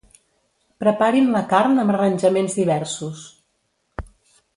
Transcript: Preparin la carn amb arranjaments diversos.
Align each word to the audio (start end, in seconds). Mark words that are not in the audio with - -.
Preparin 0.83 1.27
la 1.35 1.41
carn 1.51 1.81
amb 1.83 1.93
arranjaments 1.97 2.57
diversos. 2.61 3.21